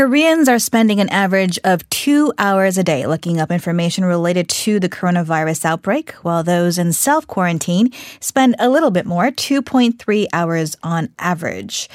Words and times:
Koreans 0.00 0.48
are 0.48 0.58
spending 0.58 0.98
an 0.98 1.10
average 1.10 1.58
of 1.62 1.86
two 1.90 2.32
hours 2.38 2.78
a 2.78 2.82
day 2.82 3.06
looking 3.06 3.38
up 3.38 3.50
information 3.50 4.02
related 4.02 4.48
to 4.48 4.80
the 4.80 4.88
coronavirus 4.88 5.66
outbreak, 5.66 6.12
while 6.22 6.42
those 6.42 6.78
in 6.78 6.94
self 6.94 7.26
quarantine 7.26 7.92
spend 8.18 8.56
a 8.58 8.70
little 8.70 8.90
bit 8.90 9.04
more, 9.04 9.24
2.3 9.24 10.26
hours 10.32 10.74
on 10.82 11.10
average. 11.18 11.90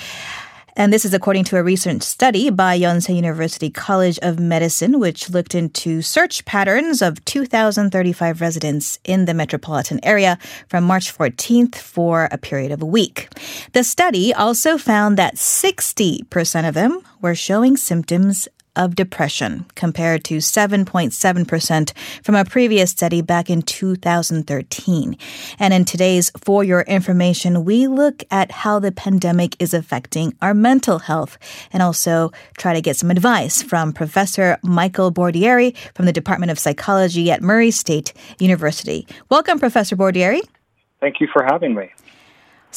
And 0.77 0.91
this 0.91 1.05
is 1.05 1.13
according 1.13 1.46
to 1.46 1.57
a 1.57 1.63
recent 1.63 2.03
study 2.03 2.49
by 2.49 2.77
Yonsei 2.77 3.15
University 3.15 3.69
College 3.69 4.19
of 4.19 4.39
Medicine, 4.39 4.99
which 4.99 5.29
looked 5.29 5.55
into 5.55 6.01
search 6.01 6.44
patterns 6.44 7.01
of 7.01 7.23
2,035 7.23 8.41
residents 8.41 8.99
in 9.05 9.23
the 9.23 9.33
metropolitan 9.33 10.01
area 10.03 10.37
from 10.67 10.83
March 10.83 11.17
14th 11.17 11.76
for 11.76 12.27
a 12.29 12.37
period 12.37 12.73
of 12.73 12.81
a 12.81 12.85
week. 12.85 13.29
The 13.72 13.85
study 13.85 14.33
also 14.33 14.77
found 14.77 15.15
that 15.17 15.35
60% 15.35 16.67
of 16.67 16.73
them 16.73 17.02
were 17.21 17.35
showing 17.35 17.77
symptoms 17.77 18.49
of 18.76 18.95
depression, 18.95 19.66
compared 19.76 20.23
to 20.26 20.38
7.7% 20.38 21.94
from 22.23 22.36
a 22.36 22.45
previous 22.45 22.91
study 22.91 23.22
back 23.22 23.50
in 23.50 23.62
2013. 23.62 25.17
And 25.59 25.73
in 25.73 25.86
today's 25.86 26.31
For 26.44 26.63
Your 26.63 26.81
Information, 26.81 27.66
we 27.66 27.88
look 27.88 28.23
at 28.31 28.52
how 28.52 28.80
the 28.80 28.91
pandemic 28.91 29.55
is 29.59 29.73
affecting 29.73 30.34
our 30.41 30.53
mental 30.53 31.00
health 31.00 31.38
and 31.72 31.81
also 31.81 32.31
try 32.58 32.73
to 32.73 32.81
get 32.81 32.98
some 32.98 33.12
advice 33.12 33.62
from 33.62 33.94
Professor 33.94 34.58
Michael 34.64 35.12
Bordieri 35.12 35.76
from 35.94 36.05
the 36.05 36.14
Department 36.14 36.52
of 36.52 36.59
Psychology 36.59 37.31
at 37.31 37.42
Murray 37.42 37.72
State 37.72 38.14
University. 38.39 39.08
Welcome, 39.30 39.59
Professor 39.59 39.95
Bordieri. 39.95 40.42
Thank 41.00 41.20
you 41.20 41.28
for 41.31 41.44
having 41.44 41.76
me. 41.76 41.89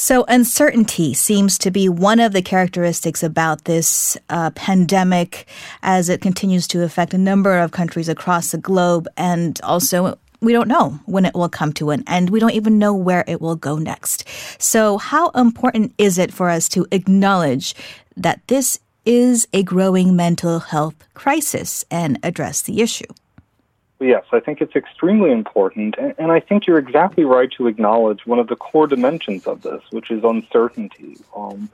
So, 0.00 0.24
uncertainty 0.28 1.12
seems 1.12 1.58
to 1.58 1.72
be 1.72 1.88
one 1.88 2.20
of 2.20 2.32
the 2.32 2.40
characteristics 2.40 3.24
about 3.24 3.64
this 3.64 4.16
uh, 4.28 4.50
pandemic 4.50 5.48
as 5.82 6.08
it 6.08 6.20
continues 6.20 6.68
to 6.68 6.84
affect 6.84 7.14
a 7.14 7.18
number 7.18 7.58
of 7.58 7.72
countries 7.72 8.08
across 8.08 8.52
the 8.52 8.58
globe. 8.58 9.08
And 9.16 9.60
also, 9.64 10.16
we 10.40 10.52
don't 10.52 10.68
know 10.68 11.00
when 11.06 11.24
it 11.24 11.34
will 11.34 11.48
come 11.48 11.72
to 11.72 11.90
an 11.90 12.04
end. 12.06 12.30
We 12.30 12.38
don't 12.38 12.52
even 12.52 12.78
know 12.78 12.94
where 12.94 13.24
it 13.26 13.40
will 13.40 13.56
go 13.56 13.76
next. 13.76 14.22
So, 14.62 14.98
how 14.98 15.30
important 15.30 15.94
is 15.98 16.16
it 16.16 16.32
for 16.32 16.48
us 16.48 16.68
to 16.68 16.86
acknowledge 16.92 17.74
that 18.16 18.46
this 18.46 18.78
is 19.04 19.48
a 19.52 19.64
growing 19.64 20.14
mental 20.14 20.60
health 20.60 20.94
crisis 21.14 21.84
and 21.90 22.20
address 22.22 22.62
the 22.62 22.82
issue? 22.82 23.12
Yes, 24.00 24.24
I 24.30 24.38
think 24.38 24.60
it's 24.60 24.76
extremely 24.76 25.32
important. 25.32 25.96
And 26.18 26.30
I 26.30 26.38
think 26.38 26.66
you're 26.66 26.78
exactly 26.78 27.24
right 27.24 27.50
to 27.52 27.66
acknowledge 27.66 28.26
one 28.26 28.38
of 28.38 28.46
the 28.46 28.54
core 28.54 28.86
dimensions 28.86 29.46
of 29.46 29.62
this, 29.62 29.82
which 29.90 30.10
is 30.10 30.22
uncertainty. 30.22 31.16
Um, 31.34 31.68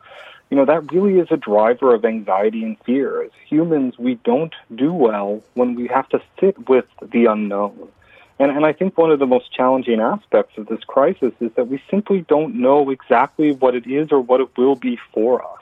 you 0.51 0.57
know, 0.57 0.65
that 0.65 0.91
really 0.93 1.19
is 1.19 1.29
a 1.31 1.37
driver 1.37 1.95
of 1.95 2.05
anxiety 2.05 2.63
and 2.63 2.79
fear. 2.81 3.23
As 3.23 3.31
humans, 3.47 3.99
we 3.99 4.15
don't 4.25 4.55
do 4.75 4.93
well 4.93 5.43
when 5.53 5.75
we 5.75 5.87
have 5.89 6.09
to 6.11 6.23
sit 6.41 6.69
with 6.69 6.87
the 7.03 7.27
unknown. 7.27 7.89
And, 8.39 8.51
and 8.51 8.65
I 8.65 8.73
think 8.73 8.97
one 8.97 9.11
of 9.11 9.19
the 9.19 9.27
most 9.27 9.53
challenging 9.53 10.01
aspects 10.01 10.57
of 10.57 10.67
this 10.67 10.83
crisis 10.85 11.33
is 11.41 11.53
that 11.57 11.69
we 11.69 11.83
simply 11.91 12.23
don't 12.23 12.57
know 12.57 12.91
exactly 12.91 13.53
what 13.53 13.75
it 13.75 13.87
is 13.87 14.11
or 14.11 14.21
what 14.21 14.41
it 14.41 14.57
will 14.57 14.77
be 14.77 14.99
for 15.13 15.43
us. 15.43 15.61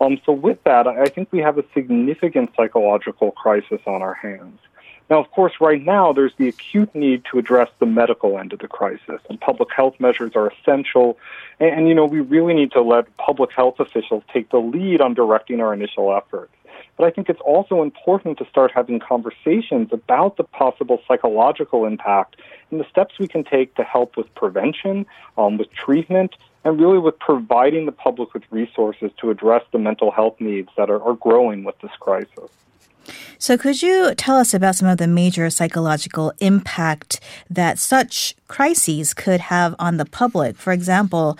Um, 0.00 0.20
so, 0.26 0.32
with 0.32 0.62
that, 0.64 0.86
I 0.86 1.06
think 1.06 1.32
we 1.32 1.38
have 1.38 1.56
a 1.56 1.64
significant 1.72 2.50
psychological 2.54 3.30
crisis 3.30 3.80
on 3.86 4.02
our 4.02 4.12
hands. 4.12 4.58
Now, 5.08 5.20
of 5.20 5.30
course, 5.30 5.52
right 5.60 5.82
now 5.82 6.12
there's 6.12 6.34
the 6.36 6.48
acute 6.48 6.92
need 6.94 7.24
to 7.30 7.38
address 7.38 7.70
the 7.78 7.86
medical 7.86 8.38
end 8.38 8.52
of 8.52 8.58
the 8.58 8.68
crisis, 8.68 9.20
and 9.28 9.40
public 9.40 9.68
health 9.74 9.94
measures 10.00 10.32
are 10.34 10.50
essential. 10.50 11.16
And, 11.60 11.70
and, 11.70 11.88
you 11.88 11.94
know, 11.94 12.06
we 12.06 12.20
really 12.20 12.54
need 12.54 12.72
to 12.72 12.82
let 12.82 13.16
public 13.16 13.52
health 13.52 13.78
officials 13.78 14.24
take 14.32 14.50
the 14.50 14.58
lead 14.58 15.00
on 15.00 15.14
directing 15.14 15.60
our 15.60 15.72
initial 15.72 16.12
efforts. 16.14 16.52
But 16.96 17.04
I 17.04 17.10
think 17.10 17.28
it's 17.28 17.40
also 17.40 17.82
important 17.82 18.38
to 18.38 18.46
start 18.46 18.72
having 18.74 18.98
conversations 18.98 19.90
about 19.92 20.36
the 20.38 20.44
possible 20.44 21.00
psychological 21.06 21.84
impact 21.84 22.36
and 22.70 22.80
the 22.80 22.88
steps 22.88 23.18
we 23.18 23.28
can 23.28 23.44
take 23.44 23.74
to 23.74 23.84
help 23.84 24.16
with 24.16 24.34
prevention, 24.34 25.06
um, 25.36 25.58
with 25.58 25.70
treatment, 25.72 26.34
and 26.64 26.80
really 26.80 26.98
with 26.98 27.18
providing 27.18 27.86
the 27.86 27.92
public 27.92 28.34
with 28.34 28.42
resources 28.50 29.12
to 29.20 29.30
address 29.30 29.62
the 29.72 29.78
mental 29.78 30.10
health 30.10 30.40
needs 30.40 30.70
that 30.76 30.90
are, 30.90 31.00
are 31.02 31.14
growing 31.14 31.64
with 31.64 31.78
this 31.80 31.92
crisis. 32.00 32.50
So, 33.38 33.56
could 33.56 33.82
you 33.82 34.14
tell 34.14 34.36
us 34.36 34.54
about 34.54 34.76
some 34.76 34.88
of 34.88 34.98
the 34.98 35.06
major 35.06 35.50
psychological 35.50 36.32
impact 36.40 37.20
that 37.50 37.78
such 37.78 38.34
crises 38.48 39.14
could 39.14 39.40
have 39.40 39.74
on 39.78 39.96
the 39.96 40.04
public? 40.04 40.56
For 40.56 40.72
example, 40.72 41.38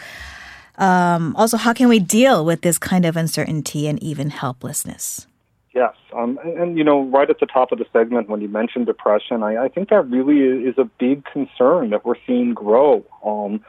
um, 0.79 1.35
also, 1.37 1.57
how 1.57 1.73
can 1.73 1.89
we 1.89 1.99
deal 1.99 2.45
with 2.45 2.61
this 2.61 2.79
kind 2.79 3.05
of 3.05 3.17
uncertainty 3.17 3.87
and 3.87 4.03
even 4.03 4.31
helplessness? 4.31 5.27
Yes, 5.75 5.95
um, 6.15 6.39
and, 6.43 6.59
and, 6.59 6.79
you 6.79 6.85
know, 6.85 7.05
right 7.05 7.29
at 7.29 7.39
the 7.39 7.47
top 7.47 7.71
of 7.71 7.79
the 7.79 7.85
segment 7.93 8.31
when 8.31 8.41
you 8.41 8.49
mentioned 8.49 8.87
depression, 8.87 9.43
I, 9.43 9.65
I 9.65 9.69
think 9.69 9.91
that 9.91 10.09
really 10.09 10.67
is 10.67 10.79
a 10.79 10.85
big 10.85 11.25
concern 11.27 11.91
that 11.91 12.05
we're 12.05 12.17
seeing 12.27 12.55
grow. 12.55 13.05
Um, 13.25 13.63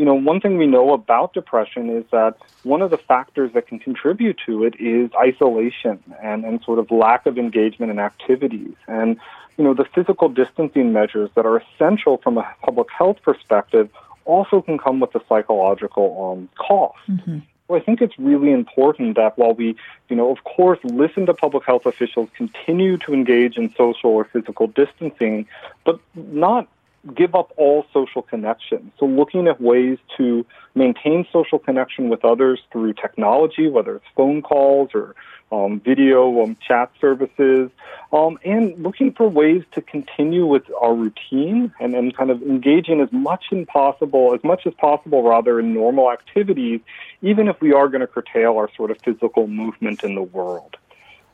you 0.00 0.06
know, 0.06 0.14
one 0.14 0.40
thing 0.40 0.56
we 0.56 0.66
know 0.66 0.94
about 0.94 1.34
depression 1.34 1.90
is 1.90 2.06
that 2.10 2.34
one 2.62 2.80
of 2.80 2.90
the 2.90 2.96
factors 2.96 3.52
that 3.52 3.66
can 3.66 3.78
contribute 3.78 4.38
to 4.46 4.64
it 4.64 4.74
is 4.80 5.10
isolation 5.12 6.02
and, 6.22 6.42
and 6.46 6.62
sort 6.62 6.78
of 6.78 6.90
lack 6.90 7.26
of 7.26 7.36
engagement 7.36 7.92
in 7.92 7.98
activities. 7.98 8.72
And, 8.88 9.18
you 9.58 9.64
know, 9.64 9.74
the 9.74 9.84
physical 9.84 10.30
distancing 10.30 10.94
measures 10.94 11.28
that 11.34 11.44
are 11.44 11.58
essential 11.58 12.16
from 12.16 12.38
a 12.38 12.50
public 12.62 12.88
health 12.90 13.18
perspective 13.22 13.90
also 14.24 14.62
can 14.62 14.78
come 14.78 15.00
with 15.00 15.14
a 15.14 15.20
psychological 15.28 16.32
um, 16.32 16.48
cost. 16.56 16.96
Mm-hmm. 17.06 17.40
So 17.68 17.76
I 17.76 17.80
think 17.80 18.00
it's 18.00 18.18
really 18.18 18.52
important 18.52 19.16
that 19.16 19.36
while 19.36 19.52
we, 19.52 19.76
you 20.08 20.16
know, 20.16 20.30
of 20.30 20.44
course, 20.44 20.78
listen 20.82 21.26
to 21.26 21.34
public 21.34 21.64
health 21.66 21.84
officials, 21.84 22.30
continue 22.34 22.96
to 23.04 23.12
engage 23.12 23.58
in 23.58 23.68
social 23.74 24.08
or 24.08 24.24
physical 24.24 24.66
distancing, 24.66 25.46
but 25.84 26.00
not 26.14 26.68
give 27.14 27.34
up 27.34 27.52
all 27.56 27.86
social 27.92 28.22
connection. 28.22 28.92
So 28.98 29.06
looking 29.06 29.46
at 29.48 29.60
ways 29.60 29.98
to 30.18 30.44
maintain 30.74 31.26
social 31.32 31.58
connection 31.58 32.08
with 32.08 32.24
others 32.24 32.60
through 32.70 32.94
technology, 32.94 33.68
whether 33.68 33.96
it's 33.96 34.04
phone 34.14 34.42
calls 34.42 34.90
or 34.94 35.14
um, 35.52 35.80
video 35.80 36.42
um, 36.42 36.56
chat 36.66 36.92
services, 37.00 37.70
um, 38.12 38.38
and 38.44 38.80
looking 38.82 39.12
for 39.12 39.28
ways 39.28 39.62
to 39.72 39.80
continue 39.80 40.46
with 40.46 40.62
our 40.80 40.94
routine 40.94 41.72
and, 41.80 41.94
and 41.94 42.16
kind 42.16 42.30
of 42.30 42.42
engaging 42.42 43.00
as 43.00 43.10
much 43.10 43.46
as 43.52 43.66
possible, 43.66 44.34
as 44.34 44.44
much 44.44 44.66
as 44.66 44.74
possible 44.74 45.22
rather 45.22 45.58
in 45.58 45.74
normal 45.74 46.12
activities, 46.12 46.80
even 47.22 47.48
if 47.48 47.60
we 47.60 47.72
are 47.72 47.88
going 47.88 48.00
to 48.00 48.06
curtail 48.06 48.56
our 48.56 48.70
sort 48.76 48.90
of 48.90 48.98
physical 49.02 49.46
movement 49.46 50.04
in 50.04 50.14
the 50.14 50.22
world. 50.22 50.76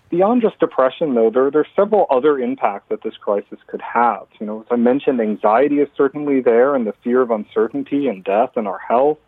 Beyond 0.09 0.43
just 0.43 0.61
depression, 0.61 1.15
though, 1.15 1.31
there, 1.31 1.51
there 1.51 1.63
are 1.63 1.67
several 1.75 2.07
other 2.11 2.39
impacts 2.39 2.89
that 2.91 3.03
this 3.03 3.17
crisis 3.17 3.59
could 3.67 3.83
have. 3.83 4.27
You 4.39 4.47
know, 4.47 4.61
as 4.61 4.67
I 4.71 4.77
mentioned, 4.77 5.21
anxiety 5.21 5.81
is 5.81 5.89
certainly 5.97 6.41
there, 6.41 6.77
and 6.77 6.87
the 6.87 6.95
fear 7.03 7.23
of 7.23 7.31
uncertainty 7.33 8.07
and 8.07 8.23
death 8.23 8.51
and 8.57 8.69
our 8.69 8.79
health, 8.79 9.19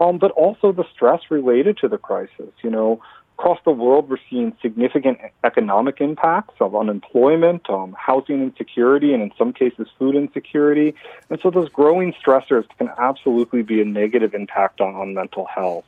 um, 0.00 0.18
but 0.18 0.32
also 0.32 0.72
the 0.72 0.84
stress 0.92 1.20
related 1.30 1.78
to 1.78 1.88
the 1.88 1.98
crisis. 1.98 2.50
You 2.62 2.70
know, 2.70 3.00
across 3.38 3.60
the 3.64 3.70
world, 3.70 4.10
we're 4.10 4.16
seeing 4.28 4.56
significant 4.60 5.18
economic 5.44 6.00
impacts 6.00 6.54
of 6.58 6.74
unemployment, 6.74 7.70
um, 7.70 7.94
housing 7.96 8.42
insecurity, 8.42 9.14
and 9.14 9.22
in 9.22 9.30
some 9.38 9.52
cases, 9.52 9.86
food 9.96 10.16
insecurity. 10.16 10.96
And 11.30 11.38
so, 11.40 11.50
those 11.50 11.68
growing 11.68 12.12
stressors 12.14 12.64
can 12.78 12.90
absolutely 12.98 13.62
be 13.62 13.80
a 13.80 13.84
negative 13.84 14.34
impact 14.34 14.80
on, 14.80 14.96
on 14.96 15.14
mental 15.14 15.46
health. 15.46 15.84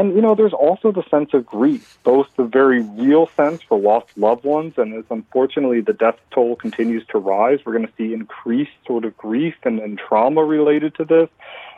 And, 0.00 0.14
you 0.14 0.22
know, 0.22 0.34
there's 0.34 0.54
also 0.54 0.92
the 0.92 1.02
sense 1.10 1.34
of 1.34 1.44
grief, 1.44 1.98
both 2.04 2.26
the 2.38 2.44
very 2.44 2.80
real 2.80 3.28
sense 3.36 3.60
for 3.60 3.78
lost 3.78 4.06
loved 4.16 4.44
ones, 4.44 4.72
and 4.78 4.94
as 4.94 5.04
unfortunately 5.10 5.82
the 5.82 5.92
death 5.92 6.16
toll 6.30 6.56
continues 6.56 7.04
to 7.08 7.18
rise, 7.18 7.58
we're 7.66 7.74
going 7.74 7.86
to 7.86 7.92
see 7.98 8.14
increased 8.14 8.70
sort 8.86 9.04
of 9.04 9.14
grief 9.18 9.56
and, 9.62 9.78
and 9.78 9.98
trauma 9.98 10.42
related 10.42 10.94
to 10.94 11.04
this. 11.04 11.28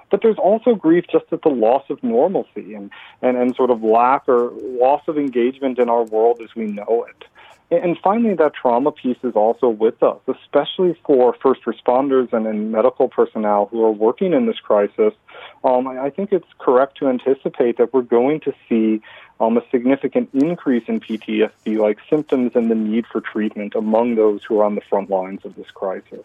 But 0.09 0.23
there's 0.23 0.39
also 0.39 0.77
grief 0.77 1.07
just 1.11 1.25
at 1.33 1.43
the 1.43 1.49
loss 1.49 1.83
of 1.91 2.01
normalcy 2.05 2.75
and, 2.75 2.93
and, 3.23 3.37
and 3.37 3.57
sort 3.57 3.71
of 3.71 3.83
lack 3.83 4.29
or 4.29 4.53
loss 4.53 5.03
of 5.09 5.19
engagement 5.19 5.81
in 5.81 5.89
our 5.89 6.05
world 6.05 6.41
as 6.45 6.55
we 6.55 6.67
know 6.67 7.09
it. 7.11 7.25
And 7.73 7.99
finally, 8.05 8.35
that 8.35 8.53
trauma 8.55 8.93
piece 8.93 9.17
is 9.25 9.35
also 9.35 9.69
with 9.69 10.01
us, 10.01 10.21
especially 10.29 10.95
for 11.05 11.35
first 11.43 11.63
responders 11.65 12.33
and, 12.33 12.47
and 12.47 12.71
medical 12.71 13.09
personnel 13.09 13.67
who 13.73 13.83
are 13.83 13.91
working 13.91 14.33
in 14.33 14.47
this 14.47 14.61
crisis. 14.61 15.13
Um, 15.65 15.87
I 15.87 16.11
think 16.11 16.33
it's 16.33 16.49
correct 16.59 16.99
to 16.99 17.09
anticipate 17.09 17.79
that 17.79 17.93
we're 17.93 18.03
going 18.03 18.41
to 18.41 18.55
see 18.69 19.03
um, 19.41 19.57
a 19.57 19.63
significant 19.71 20.31
increase 20.33 20.85
in 20.87 21.01
PTSD 21.01 21.79
like 21.79 21.99
symptoms 22.09 22.53
and 22.55 22.71
the 22.71 22.75
need 22.75 23.07
for 23.07 23.21
treatment 23.21 23.75
among 23.75 24.15
those 24.15 24.45
who 24.45 24.61
are 24.61 24.65
on 24.65 24.75
the 24.75 24.81
front 24.83 25.11
lines 25.11 25.45
of 25.45 25.55
this 25.57 25.71
crisis. 25.71 26.25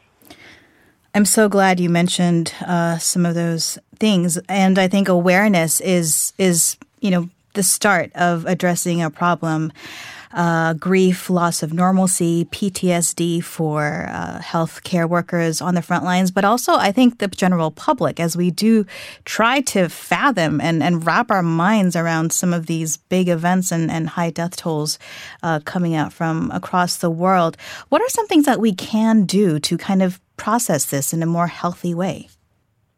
I'm 1.15 1.25
so 1.25 1.49
glad 1.49 1.79
you 1.79 1.89
mentioned 1.89 2.53
uh, 2.61 2.99
some 2.99 3.25
of 3.25 3.33
those 3.33 3.79
things, 3.95 4.37
and 4.47 4.77
I 4.77 4.87
think 4.87 5.07
awareness 5.07 5.81
is 5.81 6.33
is 6.37 6.77
you 6.99 7.09
know 7.09 7.29
the 7.53 7.63
start 7.63 8.11
of 8.13 8.45
addressing 8.45 9.01
a 9.01 9.09
problem. 9.09 9.73
Uh, 10.33 10.73
grief, 10.73 11.29
loss 11.29 11.63
of 11.63 11.73
normalcy, 11.73 12.45
PTSD 12.45 13.43
for 13.43 14.07
uh, 14.09 14.39
healthcare 14.39 15.07
workers 15.07 15.61
on 15.61 15.75
the 15.75 15.81
front 15.81 16.03
lines, 16.03 16.31
but 16.31 16.45
also 16.45 16.73
I 16.73 16.91
think 16.91 17.19
the 17.19 17.27
general 17.27 17.71
public 17.71 18.19
as 18.19 18.35
we 18.35 18.51
do 18.51 18.85
try 19.25 19.61
to 19.61 19.89
fathom 19.89 20.59
and, 20.61 20.83
and 20.83 21.05
wrap 21.05 21.31
our 21.31 21.43
minds 21.43 21.95
around 21.95 22.31
some 22.31 22.53
of 22.53 22.65
these 22.65 22.97
big 22.97 23.29
events 23.29 23.71
and, 23.71 23.89
and 23.89 24.09
high 24.09 24.29
death 24.29 24.55
tolls 24.55 24.99
uh, 25.43 25.59
coming 25.65 25.95
out 25.95 26.13
from 26.13 26.51
across 26.51 26.97
the 26.97 27.09
world. 27.09 27.57
What 27.89 28.01
are 28.01 28.09
some 28.09 28.27
things 28.27 28.45
that 28.45 28.59
we 28.59 28.73
can 28.73 29.25
do 29.25 29.59
to 29.59 29.77
kind 29.77 30.01
of 30.01 30.19
process 30.37 30.85
this 30.85 31.13
in 31.13 31.23
a 31.23 31.25
more 31.25 31.47
healthy 31.47 31.93
way? 31.93 32.29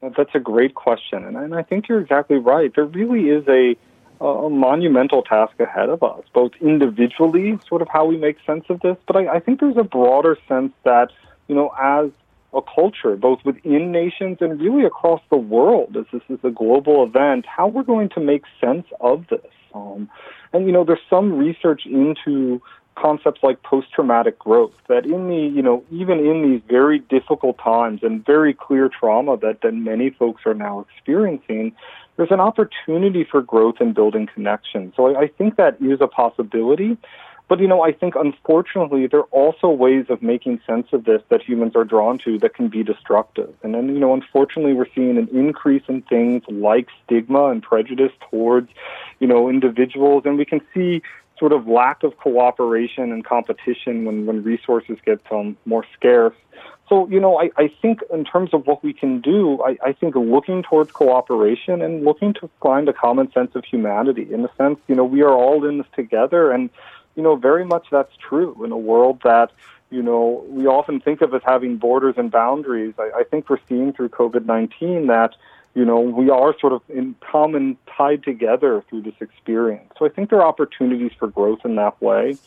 That's 0.01 0.33
a 0.33 0.39
great 0.39 0.75
question, 0.75 1.25
and, 1.25 1.35
and 1.35 1.53
I 1.53 1.61
think 1.61 1.89
you're 1.89 1.99
exactly 1.99 2.37
right. 2.37 2.73
There 2.73 2.85
really 2.85 3.29
is 3.29 3.45
a 3.49 3.75
a 4.21 4.49
monumental 4.49 5.21
task 5.21 5.53
ahead 5.59 5.89
of 5.89 6.03
us, 6.03 6.23
both 6.33 6.51
individually, 6.59 7.59
sort 7.67 7.81
of 7.81 7.87
how 7.87 8.05
we 8.05 8.17
make 8.17 8.37
sense 8.45 8.65
of 8.69 8.81
this, 8.81 8.97
but 9.07 9.15
I, 9.15 9.35
I 9.35 9.39
think 9.39 9.59
there's 9.59 9.77
a 9.77 9.83
broader 9.83 10.37
sense 10.47 10.73
that, 10.83 11.09
you 11.47 11.55
know, 11.55 11.69
as 11.79 12.11
a 12.53 12.61
culture, 12.61 13.15
both 13.15 13.39
within 13.45 13.91
nations 13.91 14.39
and 14.41 14.59
really 14.59 14.83
across 14.83 15.21
the 15.29 15.37
world, 15.37 15.95
as 15.95 16.05
this 16.11 16.23
is 16.29 16.39
a 16.43 16.49
global 16.49 17.03
event, 17.03 17.45
how 17.45 17.67
we're 17.67 17.83
going 17.83 18.09
to 18.09 18.19
make 18.19 18.43
sense 18.59 18.87
of 18.99 19.25
this. 19.27 19.51
Um, 19.73 20.09
and, 20.51 20.65
you 20.65 20.71
know, 20.71 20.83
there's 20.83 20.99
some 21.09 21.37
research 21.37 21.85
into 21.85 22.61
concepts 22.95 23.41
like 23.43 23.63
post-traumatic 23.63 24.37
growth 24.37 24.73
that 24.87 25.05
in 25.05 25.27
the 25.27 25.51
you 25.55 25.61
know 25.61 25.83
even 25.89 26.19
in 26.19 26.51
these 26.51 26.61
very 26.67 26.99
difficult 26.99 27.57
times 27.57 28.01
and 28.03 28.25
very 28.25 28.53
clear 28.53 28.89
trauma 28.89 29.37
that 29.37 29.61
that 29.61 29.73
many 29.73 30.09
folks 30.09 30.41
are 30.45 30.53
now 30.53 30.85
experiencing 30.89 31.71
there's 32.19 32.31
an 32.31 32.41
opportunity 32.41 33.23
for 33.23 33.41
growth 33.41 33.75
and 33.79 33.95
building 33.95 34.27
connections. 34.27 34.93
So 34.97 35.15
I, 35.15 35.21
I 35.21 35.27
think 35.27 35.55
that 35.55 35.77
is 35.81 36.01
a 36.01 36.07
possibility. 36.07 36.97
But 37.47 37.59
you 37.61 37.67
know 37.67 37.81
i 37.81 37.91
think 37.91 38.13
unfortunately 38.13 39.07
there 39.07 39.21
are 39.21 39.33
also 39.43 39.69
ways 39.69 40.05
of 40.09 40.21
making 40.21 40.61
sense 40.67 40.85
of 40.93 41.05
this 41.05 41.23
that 41.29 41.41
humans 41.41 41.75
are 41.75 41.83
drawn 41.83 42.19
to 42.19 42.37
that 42.39 42.53
can 42.53 42.67
be 42.67 42.83
destructive. 42.83 43.51
And 43.63 43.73
then 43.73 43.87
you 43.87 43.99
know 43.99 44.13
unfortunately 44.13 44.73
we're 44.73 44.93
seeing 44.93 45.17
an 45.17 45.29
increase 45.29 45.81
in 45.87 46.03
things 46.03 46.43
like 46.47 46.87
stigma 47.03 47.45
and 47.45 47.63
prejudice 47.63 48.11
towards 48.29 48.69
you 49.19 49.25
know 49.25 49.49
individuals. 49.49 50.23
And 50.25 50.37
we 50.37 50.45
can 50.45 50.61
see 50.73 51.01
sort 51.39 51.53
of 51.53 51.67
lack 51.67 52.03
of 52.03 52.17
cooperation 52.17 53.13
and 53.13 53.23
competition 53.25 54.03
when, 54.05 54.25
when 54.25 54.43
resources 54.43 54.97
get 55.05 55.19
um, 55.31 55.57
more 55.65 55.85
scarce. 55.95 56.35
So, 56.89 57.07
you 57.07 57.19
know, 57.19 57.39
I, 57.39 57.51
I 57.55 57.71
think 57.81 57.99
in 58.11 58.25
terms 58.25 58.49
of 58.51 58.65
what 58.65 58.83
we 58.83 58.93
can 58.93 59.21
do, 59.21 59.61
I, 59.63 59.77
I 59.85 59.93
think 59.93 60.15
looking 60.15 60.63
towards 60.63 60.91
cooperation 60.91 61.83
and 61.83 62.03
looking 62.03 62.33
to 62.35 62.49
find 62.61 62.89
a 62.89 62.93
common 62.93 63.31
sense 63.31 63.51
of 63.53 63.63
humanity 63.63 64.27
in 64.33 64.41
the 64.41 64.49
sense, 64.57 64.79
you 64.87 64.95
know, 64.95 65.05
we 65.05 65.21
are 65.21 65.31
all 65.31 65.63
in 65.67 65.77
this 65.77 65.87
together. 65.95 66.51
And, 66.51 66.71
you 67.15 67.21
know, 67.21 67.35
very 67.35 67.63
much 67.63 67.85
that's 67.91 68.11
true 68.17 68.65
in 68.65 68.71
a 68.71 68.77
world 68.77 69.21
that, 69.23 69.51
you 69.91 70.01
know, 70.01 70.43
we 70.49 70.65
often 70.65 70.99
think 70.99 71.21
of 71.21 71.33
as 71.35 71.41
having 71.45 71.77
borders 71.77 72.15
and 72.17 72.31
boundaries. 72.31 72.95
I, 72.97 73.19
I 73.19 73.23
think 73.23 73.49
we're 73.49 73.59
seeing 73.69 73.93
through 73.93 74.09
COVID 74.09 74.45
19 74.45 75.07
that, 75.07 75.35
you 75.75 75.85
know, 75.85 75.99
we 75.99 76.31
are 76.31 76.55
sort 76.59 76.73
of 76.73 76.81
in 76.89 77.15
common 77.31 77.77
tied 77.95 78.23
together 78.23 78.83
through 78.89 79.03
this 79.03 79.13
experience. 79.21 79.91
So 79.99 80.05
I 80.05 80.09
think 80.09 80.31
there 80.31 80.39
are 80.39 80.47
opportunities 80.47 81.11
for 81.19 81.27
growth 81.27 81.59
in 81.65 81.75
that 81.75 82.01
way. 82.01 82.39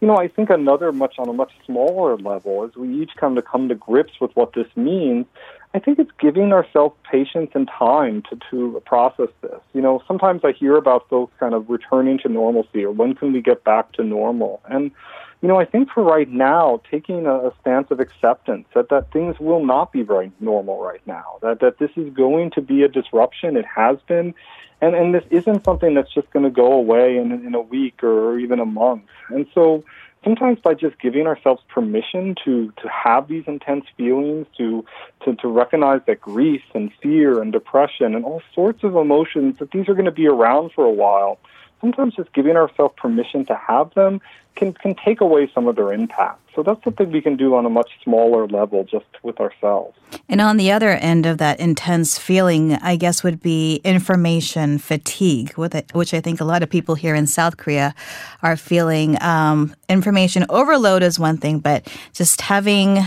You 0.00 0.06
know, 0.06 0.16
I 0.16 0.28
think 0.28 0.50
another 0.50 0.92
much 0.92 1.14
on 1.18 1.28
a 1.28 1.32
much 1.32 1.52
smaller 1.66 2.16
level, 2.16 2.64
as 2.64 2.76
we 2.76 3.02
each 3.02 3.12
come 3.16 3.34
to 3.34 3.42
come 3.42 3.68
to 3.68 3.74
grips 3.74 4.12
with 4.20 4.30
what 4.36 4.52
this 4.52 4.68
means, 4.76 5.26
I 5.74 5.80
think 5.80 5.98
it's 5.98 6.10
giving 6.20 6.52
ourselves 6.52 6.94
patience 7.10 7.50
and 7.54 7.68
time 7.68 8.22
to, 8.30 8.38
to 8.50 8.82
process 8.86 9.28
this. 9.42 9.60
You 9.74 9.82
know, 9.82 10.02
sometimes 10.06 10.42
I 10.44 10.52
hear 10.52 10.76
about 10.76 11.08
folks 11.08 11.34
kind 11.40 11.54
of 11.54 11.68
returning 11.68 12.18
to 12.20 12.28
normalcy 12.28 12.84
or 12.84 12.92
when 12.92 13.14
can 13.14 13.32
we 13.32 13.42
get 13.42 13.64
back 13.64 13.92
to 13.94 14.04
normal. 14.04 14.60
And 14.70 14.92
you 15.40 15.48
know, 15.48 15.60
I 15.60 15.64
think 15.64 15.90
for 15.90 16.02
right 16.02 16.28
now, 16.28 16.80
taking 16.90 17.26
a, 17.26 17.52
stance 17.60 17.90
of 17.90 18.00
acceptance 18.00 18.66
that, 18.74 18.88
that 18.88 19.12
things 19.12 19.38
will 19.38 19.64
not 19.64 19.92
be 19.92 20.02
very 20.02 20.32
normal 20.40 20.82
right 20.82 21.04
now, 21.06 21.38
that, 21.42 21.60
that 21.60 21.78
this 21.78 21.90
is 21.96 22.12
going 22.12 22.50
to 22.52 22.60
be 22.60 22.82
a 22.82 22.88
disruption. 22.88 23.56
It 23.56 23.66
has 23.66 23.98
been. 24.08 24.34
And, 24.80 24.94
and 24.94 25.14
this 25.14 25.24
isn't 25.30 25.64
something 25.64 25.94
that's 25.94 26.12
just 26.12 26.30
going 26.30 26.44
to 26.44 26.50
go 26.50 26.72
away 26.72 27.16
in, 27.16 27.32
in 27.32 27.54
a 27.54 27.60
week 27.60 28.02
or 28.02 28.38
even 28.38 28.60
a 28.60 28.64
month. 28.64 29.04
And 29.28 29.46
so 29.52 29.84
sometimes 30.24 30.58
by 30.60 30.74
just 30.74 31.00
giving 31.00 31.26
ourselves 31.26 31.62
permission 31.68 32.34
to, 32.44 32.72
to 32.82 32.88
have 32.88 33.28
these 33.28 33.44
intense 33.46 33.86
feelings, 33.96 34.46
to, 34.56 34.84
to, 35.24 35.34
to 35.36 35.48
recognize 35.48 36.00
that 36.06 36.20
grief 36.20 36.62
and 36.74 36.92
fear 37.02 37.40
and 37.40 37.52
depression 37.52 38.14
and 38.14 38.24
all 38.24 38.42
sorts 38.54 38.84
of 38.84 38.94
emotions, 38.94 39.58
that 39.58 39.70
these 39.70 39.88
are 39.88 39.94
going 39.94 40.04
to 40.04 40.12
be 40.12 40.26
around 40.26 40.72
for 40.74 40.84
a 40.84 40.92
while 40.92 41.38
sometimes 41.80 42.14
just 42.14 42.32
giving 42.32 42.56
ourselves 42.56 42.94
permission 42.96 43.44
to 43.46 43.54
have 43.54 43.92
them 43.94 44.20
can 44.56 44.72
can 44.72 44.94
take 44.94 45.20
away 45.20 45.50
some 45.54 45.66
of 45.68 45.76
their 45.76 45.92
impact. 45.92 46.40
So 46.54 46.62
that's 46.62 46.82
something 46.82 47.12
we 47.12 47.20
can 47.20 47.36
do 47.36 47.54
on 47.54 47.64
a 47.64 47.70
much 47.70 47.90
smaller 48.02 48.48
level 48.48 48.82
just 48.82 49.06
with 49.22 49.38
ourselves. 49.38 49.96
And 50.28 50.40
on 50.40 50.56
the 50.56 50.72
other 50.72 50.90
end 50.90 51.24
of 51.24 51.38
that 51.38 51.60
intense 51.60 52.18
feeling, 52.18 52.74
I 52.74 52.96
guess 52.96 53.22
would 53.22 53.40
be 53.40 53.76
information 53.84 54.78
fatigue, 54.78 55.52
which 55.54 56.12
I 56.12 56.20
think 56.20 56.40
a 56.40 56.44
lot 56.44 56.64
of 56.64 56.68
people 56.68 56.96
here 56.96 57.14
in 57.14 57.28
South 57.28 57.56
Korea 57.56 57.94
are 58.42 58.56
feeling. 58.56 59.20
Um, 59.22 59.74
information 59.88 60.46
overload 60.48 61.02
is 61.04 61.18
one 61.18 61.36
thing, 61.36 61.60
but 61.60 61.86
just 62.12 62.40
having 62.40 62.98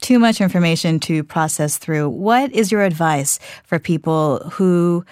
too 0.00 0.18
much 0.18 0.40
information 0.40 1.00
to 1.00 1.22
process 1.22 1.78
through. 1.78 2.08
What 2.08 2.52
is 2.52 2.72
your 2.72 2.82
advice 2.82 3.38
for 3.64 3.78
people 3.78 4.38
who 4.50 5.04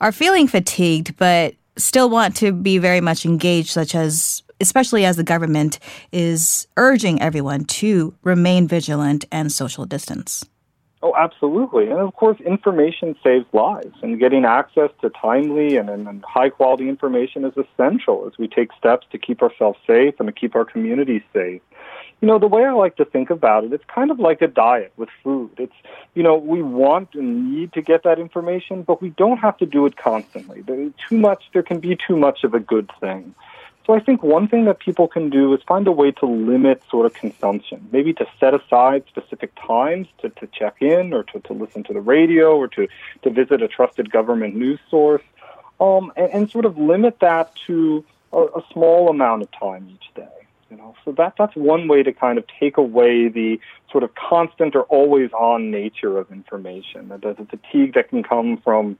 are 0.00 0.12
feeling 0.12 0.46
fatigued, 0.46 1.16
but 1.16 1.54
still 1.76 2.10
want 2.10 2.36
to 2.36 2.52
be 2.52 2.78
very 2.78 3.00
much 3.00 3.24
engaged, 3.24 3.70
such 3.70 3.94
as 3.94 4.42
especially 4.60 5.04
as 5.04 5.16
the 5.16 5.24
government 5.24 5.78
is 6.12 6.66
urging 6.76 7.20
everyone 7.20 7.64
to 7.64 8.14
remain 8.22 8.66
vigilant 8.66 9.24
and 9.30 9.52
social 9.52 9.84
distance. 9.84 10.44
Oh, 11.02 11.14
absolutely. 11.16 11.84
And 11.90 12.00
of 12.00 12.14
course, 12.14 12.40
information 12.40 13.14
saves 13.22 13.44
lives, 13.52 13.94
and 14.02 14.18
getting 14.18 14.44
access 14.44 14.90
to 15.02 15.10
timely 15.10 15.76
and, 15.76 15.90
and, 15.90 16.08
and 16.08 16.24
high 16.24 16.48
quality 16.48 16.88
information 16.88 17.44
is 17.44 17.52
essential 17.56 18.26
as 18.26 18.38
we 18.38 18.48
take 18.48 18.70
steps 18.78 19.06
to 19.12 19.18
keep 19.18 19.42
ourselves 19.42 19.78
safe 19.86 20.14
and 20.18 20.26
to 20.26 20.32
keep 20.32 20.56
our 20.56 20.64
communities 20.64 21.22
safe 21.34 21.60
you 22.20 22.28
know, 22.28 22.38
the 22.38 22.46
way 22.46 22.64
I 22.64 22.72
like 22.72 22.96
to 22.96 23.04
think 23.04 23.28
about 23.30 23.64
it, 23.64 23.72
it's 23.72 23.84
kind 23.94 24.10
of 24.10 24.18
like 24.18 24.40
a 24.40 24.46
diet 24.46 24.92
with 24.96 25.10
food. 25.22 25.50
It's, 25.58 25.74
you 26.14 26.22
know, 26.22 26.36
we 26.36 26.62
want 26.62 27.14
and 27.14 27.52
need 27.54 27.74
to 27.74 27.82
get 27.82 28.04
that 28.04 28.18
information, 28.18 28.82
but 28.82 29.02
we 29.02 29.10
don't 29.10 29.36
have 29.38 29.58
to 29.58 29.66
do 29.66 29.84
it 29.84 29.96
constantly. 29.96 30.62
There, 30.62 30.90
too 31.08 31.18
much, 31.18 31.44
there 31.52 31.62
can 31.62 31.78
be 31.78 31.96
too 32.06 32.16
much 32.16 32.42
of 32.42 32.54
a 32.54 32.60
good 32.60 32.90
thing. 33.00 33.34
So 33.86 33.94
I 33.94 34.00
think 34.00 34.22
one 34.22 34.48
thing 34.48 34.64
that 34.64 34.80
people 34.80 35.06
can 35.06 35.30
do 35.30 35.54
is 35.54 35.60
find 35.68 35.86
a 35.86 35.92
way 35.92 36.10
to 36.10 36.26
limit 36.26 36.82
sort 36.90 37.06
of 37.06 37.14
consumption, 37.14 37.86
maybe 37.92 38.12
to 38.14 38.26
set 38.40 38.52
aside 38.52 39.04
specific 39.08 39.52
times 39.64 40.08
to, 40.22 40.30
to 40.30 40.48
check 40.48 40.76
in 40.80 41.12
or 41.12 41.22
to, 41.24 41.38
to 41.40 41.52
listen 41.52 41.84
to 41.84 41.92
the 41.92 42.00
radio 42.00 42.56
or 42.56 42.66
to, 42.68 42.88
to 43.22 43.30
visit 43.30 43.62
a 43.62 43.68
trusted 43.68 44.10
government 44.10 44.56
news 44.56 44.80
source, 44.90 45.22
um, 45.80 46.10
and, 46.16 46.32
and 46.32 46.50
sort 46.50 46.64
of 46.64 46.76
limit 46.78 47.18
that 47.20 47.52
to 47.68 48.04
a, 48.32 48.38
a 48.38 48.62
small 48.72 49.08
amount 49.08 49.42
of 49.42 49.48
time 49.52 49.88
each 49.88 50.12
day. 50.16 50.45
You 50.70 50.76
know, 50.76 50.94
so 51.04 51.12
that 51.12 51.34
that's 51.38 51.54
one 51.54 51.86
way 51.86 52.02
to 52.02 52.12
kind 52.12 52.38
of 52.38 52.44
take 52.58 52.76
away 52.76 53.28
the 53.28 53.60
sort 53.90 54.02
of 54.02 54.10
constant 54.16 54.74
or 54.74 54.82
always 54.84 55.30
on 55.32 55.70
nature 55.70 56.18
of 56.18 56.30
information. 56.32 57.08
The, 57.08 57.36
the 57.38 57.46
fatigue 57.48 57.94
that 57.94 58.08
can 58.08 58.24
come 58.24 58.60
from 58.64 58.98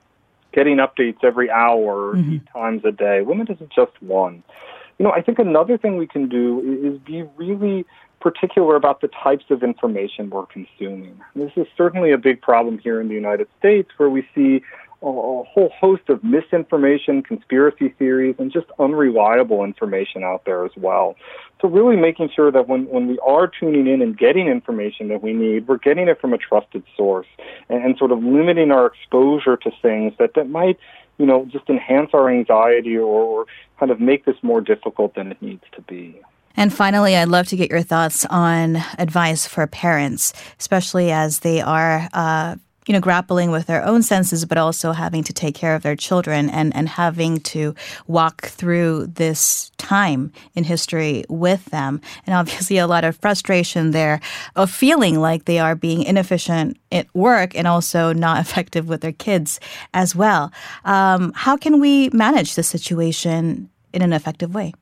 getting 0.52 0.76
updates 0.76 1.24
every 1.24 1.50
hour 1.50 2.14
mm-hmm. 2.14 2.38
times 2.56 2.82
a 2.84 2.92
day. 2.92 3.22
Women 3.22 3.48
isn't 3.50 3.70
just 3.70 4.00
one. 4.00 4.44
You 4.98 5.04
know, 5.04 5.12
I 5.12 5.22
think 5.22 5.38
another 5.38 5.76
thing 5.76 5.96
we 5.96 6.06
can 6.06 6.28
do 6.28 6.80
is 6.84 6.98
be 7.00 7.24
really 7.36 7.84
particular 8.20 8.76
about 8.76 9.02
the 9.02 9.08
types 9.08 9.44
of 9.50 9.62
information 9.62 10.30
we're 10.30 10.46
consuming. 10.46 11.20
This 11.34 11.52
is 11.56 11.66
certainly 11.76 12.12
a 12.12 12.18
big 12.18 12.40
problem 12.40 12.78
here 12.78 13.00
in 13.00 13.08
the 13.08 13.14
United 13.14 13.48
States 13.58 13.90
where 13.98 14.08
we 14.08 14.26
see 14.34 14.62
a, 15.02 15.06
whole 15.06 15.70
host 15.78 16.02
of 16.08 16.22
misinformation, 16.24 17.22
conspiracy 17.22 17.90
theories, 17.98 18.34
and 18.38 18.52
just 18.52 18.66
unreliable 18.78 19.64
information 19.64 20.22
out 20.24 20.44
there 20.44 20.64
as 20.64 20.72
well. 20.76 21.16
So 21.60 21.68
really 21.68 21.96
making 21.96 22.30
sure 22.34 22.50
that 22.50 22.68
when, 22.68 22.86
when 22.86 23.06
we 23.06 23.18
are 23.20 23.48
tuning 23.48 23.86
in 23.86 24.02
and 24.02 24.16
getting 24.16 24.48
information 24.48 25.08
that 25.08 25.22
we 25.22 25.32
need, 25.32 25.68
we're 25.68 25.78
getting 25.78 26.08
it 26.08 26.20
from 26.20 26.32
a 26.32 26.38
trusted 26.38 26.82
source 26.96 27.26
and, 27.68 27.84
and 27.84 27.96
sort 27.98 28.12
of 28.12 28.22
limiting 28.22 28.70
our 28.70 28.86
exposure 28.86 29.56
to 29.56 29.70
things 29.82 30.12
that, 30.18 30.34
that 30.34 30.48
might, 30.50 30.78
you 31.18 31.26
know, 31.26 31.46
just 31.46 31.68
enhance 31.68 32.10
our 32.12 32.28
anxiety 32.28 32.96
or, 32.96 33.04
or 33.04 33.46
kind 33.78 33.90
of 33.90 34.00
make 34.00 34.24
this 34.24 34.36
more 34.42 34.60
difficult 34.60 35.14
than 35.14 35.30
it 35.30 35.40
needs 35.40 35.64
to 35.72 35.82
be. 35.82 36.20
And 36.56 36.72
finally, 36.72 37.14
I'd 37.14 37.28
love 37.28 37.48
to 37.48 37.56
get 37.56 37.70
your 37.70 37.82
thoughts 37.82 38.24
on 38.26 38.76
advice 38.98 39.46
for 39.46 39.66
parents, 39.66 40.32
especially 40.58 41.12
as 41.12 41.40
they 41.40 41.60
are 41.60 42.08
uh, 42.14 42.56
you 42.86 42.92
know, 42.92 43.00
grappling 43.00 43.50
with 43.50 43.66
their 43.66 43.84
own 43.84 44.02
senses, 44.02 44.44
but 44.44 44.58
also 44.58 44.92
having 44.92 45.24
to 45.24 45.32
take 45.32 45.54
care 45.54 45.74
of 45.74 45.82
their 45.82 45.96
children 45.96 46.48
and, 46.48 46.74
and 46.74 46.88
having 46.88 47.38
to 47.40 47.74
walk 48.06 48.46
through 48.46 49.06
this 49.08 49.70
time 49.76 50.32
in 50.54 50.64
history 50.64 51.24
with 51.28 51.64
them. 51.66 52.00
And 52.26 52.34
obviously, 52.34 52.78
a 52.78 52.86
lot 52.86 53.04
of 53.04 53.16
frustration 53.16 53.90
there 53.90 54.20
of 54.54 54.70
feeling 54.70 55.20
like 55.20 55.44
they 55.44 55.58
are 55.58 55.74
being 55.74 56.02
inefficient 56.02 56.78
at 56.92 57.12
work 57.14 57.56
and 57.56 57.66
also 57.66 58.12
not 58.12 58.40
effective 58.46 58.88
with 58.88 59.00
their 59.00 59.12
kids 59.12 59.58
as 59.92 60.14
well. 60.14 60.52
Um, 60.84 61.32
how 61.34 61.56
can 61.56 61.80
we 61.80 62.08
manage 62.10 62.54
the 62.54 62.62
situation 62.62 63.68
in 63.92 64.02
an 64.02 64.12
effective 64.12 64.54
way? 64.54 64.72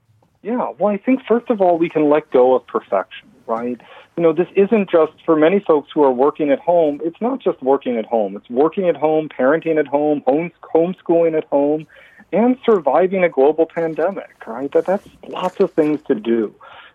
Yeah, 0.43 0.73
well, 0.79 0.93
I 0.93 0.99
think 0.99 1.21
first 1.27 1.49
of 1.49 1.63
all, 1.63 1.79
we 1.79 1.89
can 1.89 2.11
let 2.11 2.31
go 2.31 2.55
of 2.55 2.67
perfection, 2.67 3.31
right? 3.47 3.81
You 4.17 4.23
know, 4.23 4.33
this 4.33 4.49
isn't 4.55 4.91
just 4.91 5.13
for 5.25 5.35
many 5.35 5.59
folks 5.61 5.91
who 5.93 6.03
are 6.05 6.13
working 6.13 6.51
at 6.51 6.61
home, 6.61 7.01
it's 7.05 7.21
not 7.21 7.41
just 7.41 7.61
working 7.63 7.97
at 7.97 8.07
home. 8.07 8.37
It's 8.37 8.49
working 8.49 8.89
at 8.89 8.97
home, 8.97 9.29
parenting 9.29 9.79
at 9.79 9.87
home, 9.87 10.23
home 10.27 10.53
homeschooling 10.63 11.37
at 11.37 11.45
home, 11.45 11.87
and 12.33 12.57
surviving 12.65 13.25
a 13.25 13.29
global 13.29 13.67
pandemic, 13.67 14.47
right? 14.47 14.71
That, 14.73 14.87
that's 14.87 15.09
lots 15.29 15.61
of 15.61 15.73
things 15.73 16.01
to 16.07 16.15
do. 16.15 16.55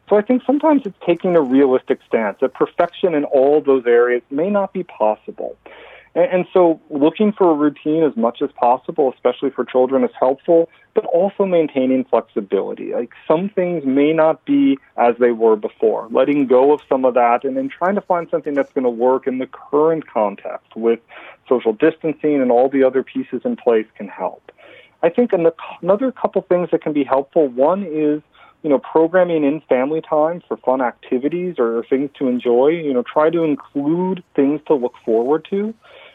So 0.10 0.18
I 0.18 0.22
think 0.22 0.44
sometimes 0.46 0.84
it's 0.86 0.98
taking 1.06 1.36
a 1.36 1.42
realistic 1.42 2.00
stance 2.08 2.38
that 2.42 2.54
perfection 2.54 3.14
in 3.14 3.26
all 3.26 3.62
those 3.62 3.86
areas 3.86 4.24
may 4.32 4.50
not 4.50 4.74
be 4.74 4.84
possible. 4.84 5.56
And, 6.16 6.32
and 6.32 6.46
so 6.54 6.80
looking 6.90 7.32
for 7.32 7.52
a 7.52 7.54
routine 7.54 8.04
as 8.04 8.16
much 8.16 8.42
as 8.42 8.52
possible, 8.54 9.12
especially 9.14 9.50
for 9.50 9.66
children, 9.66 10.04
is 10.04 10.12
helpful, 10.20 10.70
but 10.94 11.06
also 11.06 11.46
maintaining 11.46 12.04
flexibility. 12.06 12.94
Like 12.94 13.12
some 13.28 13.50
things 13.50 13.86
may 13.86 14.14
not 14.14 14.46
be 14.46 14.78
as 14.98 15.16
they 15.20 15.32
were 15.32 15.56
before. 15.56 16.08
Letting 16.12 16.48
go 16.48 16.74
of 16.74 16.82
some 16.90 17.06
of 17.06 17.14
that 17.14 17.44
and 17.44 17.56
then 17.56 17.70
trying 17.70 17.96
to 17.96 18.02
find 18.02 18.28
something 18.30 18.54
that's 18.54 18.74
going 18.74 18.84
to 18.84 18.90
work 18.90 19.28
in 19.28 19.38
the 19.38 19.48
current 19.48 20.08
context 20.08 20.76
with 20.76 21.00
social 21.48 21.74
distancing 21.74 22.42
and 22.42 22.52
all 22.52 22.70
the 22.70 22.84
other 22.84 23.04
pieces 23.04 23.42
in 23.46 23.56
place 23.56 23.88
can 23.96 24.08
help. 24.08 24.52
I 25.02 25.10
think 25.10 25.32
another 25.82 26.12
couple 26.12 26.42
things 26.42 26.70
that 26.72 26.84
can 26.84 26.94
be 26.94 27.06
helpful. 27.06 27.48
One 27.48 27.84
is 27.84 28.22
you 28.64 28.70
know, 28.70 28.80
programming 28.80 29.44
in 29.44 29.62
family 29.62 30.02
time 30.02 30.42
for 30.48 30.58
fun 30.58 30.82
activities 30.82 31.56
or 31.58 31.86
things 31.90 32.10
to 32.20 32.28
enjoy. 32.28 32.68
You 32.68 32.94
know, 32.94 33.04
try 33.04 33.30
to 33.30 33.44
include 33.44 34.24
things 34.36 34.62
to 34.68 34.74
look 34.76 34.94
forward 35.06 35.48
to. 35.50 35.74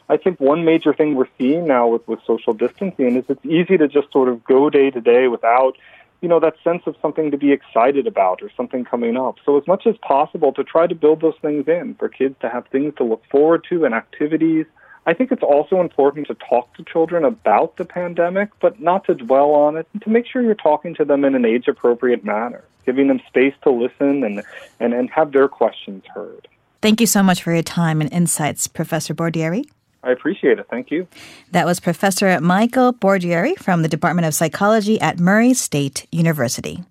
I 0.08 0.16
think 0.16 0.38
one 0.38 0.64
major 0.64 0.92
thing 0.92 1.14
we're 1.14 1.28
seeing 1.38 1.66
now 1.66 1.88
with, 1.88 2.06
with 2.06 2.20
social 2.26 2.52
distancing 2.52 3.16
is 3.16 3.24
it's 3.28 3.44
easy 3.44 3.78
to 3.78 3.88
just 3.88 4.12
sort 4.12 4.28
of 4.28 4.44
go 4.44 4.68
day 4.68 4.90
to 4.90 5.00
day 5.00 5.28
without, 5.28 5.76
you 6.20 6.28
know, 6.28 6.40
that 6.40 6.56
sense 6.62 6.82
of 6.86 6.94
something 7.00 7.30
to 7.30 7.38
be 7.38 7.52
excited 7.52 8.06
about 8.06 8.42
or 8.42 8.50
something 8.56 8.84
coming 8.84 9.16
up. 9.16 9.36
So 9.46 9.56
as 9.58 9.66
much 9.66 9.86
as 9.86 9.96
possible 9.98 10.52
to 10.52 10.64
try 10.64 10.86
to 10.86 10.94
build 10.94 11.20
those 11.22 11.36
things 11.40 11.68
in 11.68 11.94
for 11.94 12.08
kids 12.08 12.36
to 12.40 12.50
have 12.50 12.66
things 12.66 12.94
to 12.96 13.04
look 13.04 13.24
forward 13.30 13.64
to 13.70 13.84
and 13.84 13.94
activities. 13.94 14.66
I 15.06 15.12
think 15.12 15.32
it's 15.32 15.42
also 15.42 15.80
important 15.80 16.28
to 16.28 16.34
talk 16.34 16.74
to 16.76 16.84
children 16.84 17.24
about 17.24 17.76
the 17.76 17.84
pandemic, 17.84 18.48
but 18.60 18.80
not 18.80 19.04
to 19.04 19.14
dwell 19.14 19.50
on 19.50 19.76
it, 19.76 19.86
and 19.92 20.02
to 20.02 20.08
make 20.08 20.26
sure 20.26 20.40
you're 20.40 20.54
talking 20.54 20.94
to 20.94 21.04
them 21.04 21.26
in 21.26 21.34
an 21.34 21.44
age 21.44 21.68
appropriate 21.68 22.24
manner, 22.24 22.64
giving 22.86 23.08
them 23.08 23.20
space 23.26 23.54
to 23.64 23.70
listen 23.70 24.24
and, 24.24 24.42
and, 24.80 24.94
and 24.94 25.10
have 25.10 25.32
their 25.32 25.48
questions 25.48 26.04
heard. 26.14 26.48
Thank 26.80 27.02
you 27.02 27.06
so 27.06 27.22
much 27.22 27.42
for 27.42 27.52
your 27.52 27.62
time 27.62 28.00
and 28.00 28.10
insights, 28.12 28.66
Professor 28.66 29.14
Bordieri. 29.14 29.64
I 30.04 30.12
appreciate 30.12 30.58
it. 30.58 30.66
Thank 30.70 30.90
you. 30.90 31.08
That 31.52 31.66
was 31.66 31.80
Professor 31.80 32.38
Michael 32.40 32.92
Bordieri 32.92 33.56
from 33.58 33.82
the 33.82 33.88
Department 33.88 34.26
of 34.26 34.34
Psychology 34.34 35.00
at 35.00 35.18
Murray 35.18 35.54
State 35.54 36.06
University. 36.12 36.84